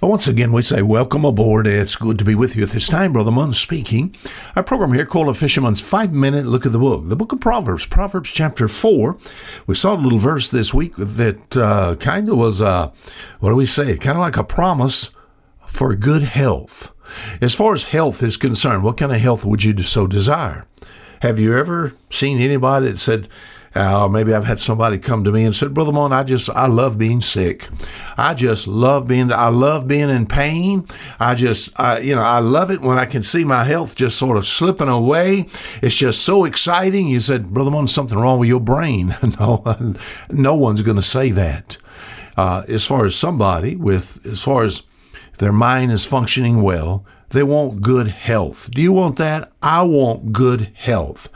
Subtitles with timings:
[0.00, 1.66] Once again, we say welcome aboard.
[1.66, 3.12] It's good to be with you at this time.
[3.12, 4.14] Brother Munn speaking.
[4.54, 7.40] Our program here called A Fisherman's Five Minute Look at the Book, the book of
[7.40, 9.18] Proverbs, Proverbs chapter 4.
[9.66, 12.92] We saw a little verse this week that uh, kind of was, uh,
[13.40, 15.10] what do we say, kind of like a promise
[15.66, 16.92] for good health.
[17.40, 20.68] As far as health is concerned, what kind of health would you so desire?
[21.22, 23.28] Have you ever seen anybody that said,
[23.74, 26.66] uh, maybe I've had somebody come to me and said, Brother Mon, I just, I
[26.66, 27.68] love being sick.
[28.16, 30.86] I just love being, I love being in pain.
[31.20, 34.18] I just, I, you know, I love it when I can see my health just
[34.18, 35.46] sort of slipping away.
[35.82, 37.08] It's just so exciting.
[37.08, 39.14] You said, Brother Mon, something wrong with your brain.
[39.38, 39.62] no,
[40.30, 41.76] no one's going to say that.
[42.36, 44.82] Uh, as far as somebody with, as far as
[45.38, 48.70] their mind is functioning well, they want good health.
[48.70, 49.52] Do you want that?
[49.62, 51.28] I want good health.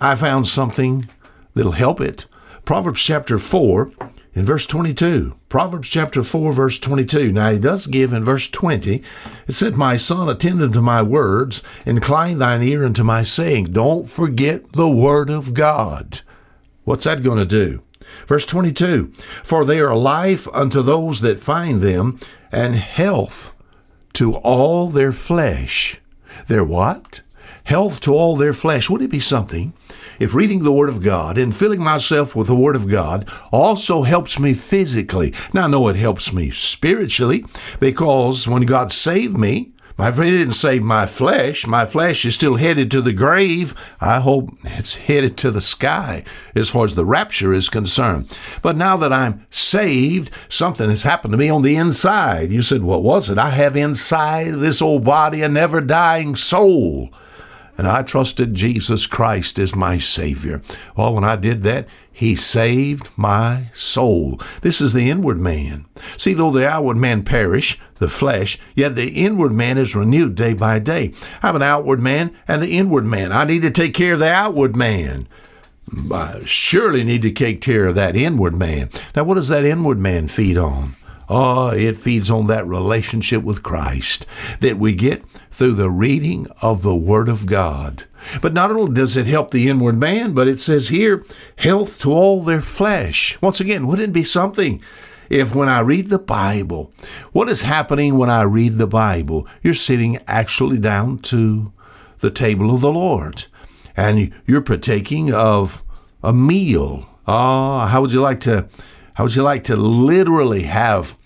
[0.00, 1.08] I found something
[1.56, 2.26] that'll help it.
[2.64, 3.90] Proverbs chapter 4
[4.34, 5.34] in verse 22.
[5.48, 7.32] Proverbs chapter 4, verse 22.
[7.32, 9.02] Now he does give in verse 20,
[9.48, 13.66] it said, My son, attend unto my words, incline thine ear unto my saying.
[13.66, 16.20] Don't forget the word of God.
[16.84, 17.82] What's that going to do?
[18.26, 22.18] Verse 22 For they are life unto those that find them,
[22.52, 23.56] and health
[24.12, 26.00] to all their flesh.
[26.46, 27.22] Their what?
[27.64, 28.90] Health to all their flesh.
[28.90, 29.72] Would it be something
[30.18, 34.02] if reading the Word of God and filling myself with the Word of God also
[34.02, 35.32] helps me physically.
[35.52, 37.44] Now, I know it helps me spiritually
[37.80, 41.66] because when God saved me, my friend didn't save my flesh.
[41.66, 43.74] My flesh is still headed to the grave.
[43.98, 46.22] I hope it's headed to the sky
[46.54, 48.38] as far as the rapture is concerned.
[48.60, 52.52] But now that I'm saved, something has happened to me on the inside.
[52.52, 53.38] You said, What was it?
[53.38, 57.10] I have inside this old body a never dying soul
[57.76, 60.62] and I trusted Jesus Christ as my Savior.
[60.96, 64.40] Well, when I did that, He saved my soul.
[64.62, 65.86] This is the inward man.
[66.16, 70.54] See, though the outward man perish, the flesh, yet the inward man is renewed day
[70.54, 71.12] by day.
[71.42, 73.32] I have an outward man and the inward man.
[73.32, 75.28] I need to take care of the outward man.
[76.12, 78.90] I surely need to take care of that inward man.
[79.14, 80.96] Now, what does that inward man feed on?
[81.28, 84.26] Oh, it feeds on that relationship with Christ
[84.60, 88.04] that we get through the reading of the Word of God.
[88.40, 91.24] But not only does it help the inward man, but it says here,
[91.56, 93.40] health to all their flesh.
[93.40, 94.80] Once again, wouldn't it be something
[95.28, 96.92] if when I read the Bible,
[97.32, 99.48] what is happening when I read the Bible?
[99.62, 101.72] You're sitting actually down to
[102.20, 103.46] the table of the Lord
[103.96, 105.82] and you're partaking of
[106.22, 107.08] a meal.
[107.26, 108.68] Ah, oh, how would you like to
[109.16, 111.16] how would you like to literally have,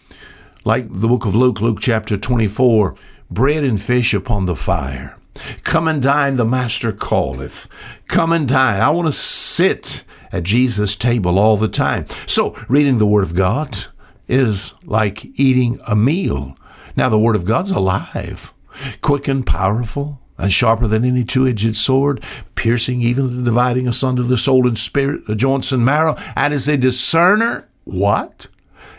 [0.65, 2.95] like the book of Luke, Luke chapter 24,
[3.33, 5.19] bread and fish upon the fire?
[5.65, 7.67] Come and dine, the Master calleth.
[8.07, 8.81] Come and dine.
[8.81, 12.07] I want to sit at Jesus' table all the time.
[12.29, 13.77] So, reading the Word of God
[14.29, 16.57] is like eating a meal.
[16.95, 18.55] Now, the Word of God's alive,
[19.01, 22.23] quick and powerful, and sharper than any two edged sword,
[22.55, 26.69] piercing even the dividing asunder the soul and spirit, the joints and marrow, and is
[26.69, 28.49] a discerner what?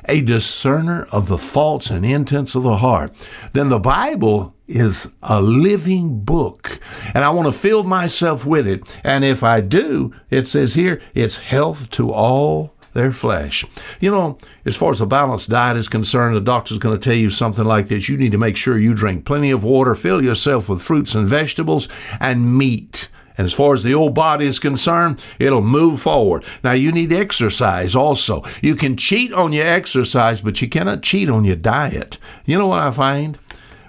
[0.05, 3.13] A discerner of the thoughts and intents of the heart.
[3.53, 6.79] Then the Bible is a living book,
[7.13, 8.99] and I want to fill myself with it.
[9.03, 13.65] And if I do, it says here, it's health to all their flesh.
[13.99, 17.17] You know, as far as a balanced diet is concerned, the doctor's going to tell
[17.17, 18.09] you something like this.
[18.09, 21.27] You need to make sure you drink plenty of water, fill yourself with fruits and
[21.27, 21.87] vegetables,
[22.19, 23.09] and meat.
[23.41, 26.45] And as far as the old body is concerned, it'll move forward.
[26.63, 28.43] Now, you need exercise also.
[28.61, 32.19] You can cheat on your exercise, but you cannot cheat on your diet.
[32.45, 33.39] You know what I find?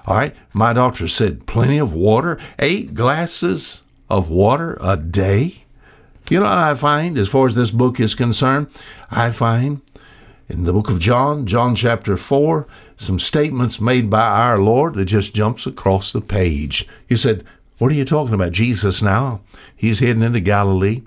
[0.06, 5.64] All right, my doctor said plenty of water, eight glasses of water a day.
[6.30, 8.68] You know what I find as far as this book is concerned?
[9.10, 9.82] I find
[10.48, 15.04] in the book of John, John chapter 4, some statements made by our Lord that
[15.04, 16.88] just jumps across the page.
[17.06, 17.44] He said,
[17.78, 18.52] what are you talking about?
[18.52, 19.40] Jesus now.
[19.74, 21.02] He's heading into Galilee.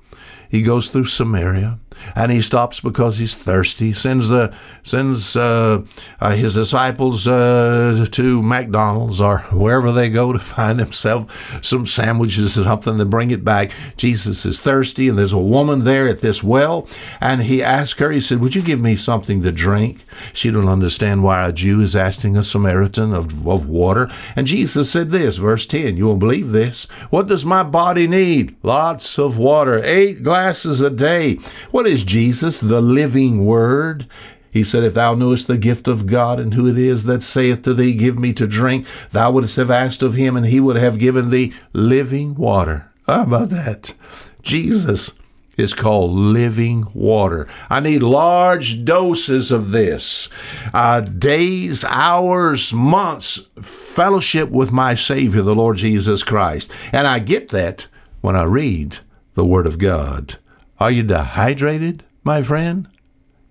[0.49, 1.79] He goes through Samaria
[2.15, 3.93] and he stops because he's thirsty.
[3.93, 5.83] Sends the sends uh,
[6.19, 12.57] uh, his disciples uh, to McDonald's or wherever they go to find themselves some sandwiches
[12.57, 12.97] or something.
[12.97, 13.71] They bring it back.
[13.95, 16.87] Jesus is thirsty, and there's a woman there at this well,
[17.21, 18.11] and he asked her.
[18.11, 20.03] He said, "Would you give me something to drink?"
[20.33, 24.09] She don't understand why a Jew is asking a Samaritan of, of water.
[24.35, 25.97] And Jesus said this, verse ten.
[25.97, 26.85] You won't believe this.
[27.09, 28.55] What does my body need?
[28.63, 29.83] Lots of water.
[29.83, 31.35] Eight glasses a day.
[31.71, 32.59] What what is Jesus?
[32.59, 34.05] The living word.
[34.51, 37.63] He said, If thou knewest the gift of God and who it is that saith
[37.63, 40.75] to thee, Give me to drink, thou wouldst have asked of him, and he would
[40.75, 42.91] have given thee living water.
[43.07, 43.95] How about that?
[44.41, 45.13] Jesus
[45.57, 47.47] is called living water.
[47.69, 50.27] I need large doses of this.
[50.73, 56.69] Uh, days, hours, months, fellowship with my Savior, the Lord Jesus Christ.
[56.91, 57.87] And I get that
[58.19, 58.99] when I read
[59.35, 60.35] the Word of God.
[60.79, 62.87] Are you dehydrated, my friend?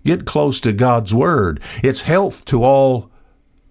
[0.03, 1.59] Get close to God's Word.
[1.83, 3.09] It's health to all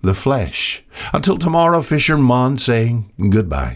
[0.03, 0.85] the flesh.
[1.13, 3.73] Until tomorrow, Fisher Munn saying goodbye.